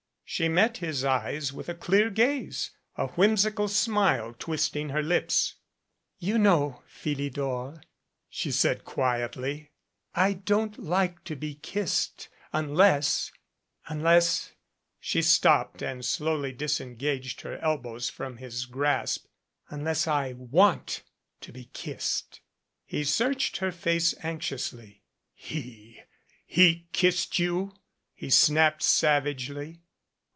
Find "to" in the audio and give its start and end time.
11.25-11.35, 21.41-21.51